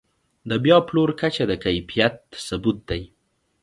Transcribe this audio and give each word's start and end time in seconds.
د 0.49 0.51
بیا 0.63 0.77
پلور 0.87 1.09
کچه 1.19 1.43
د 1.47 1.51
کیفیت 1.63 2.15
ثبوت 2.47 2.77
دی. 2.89 3.01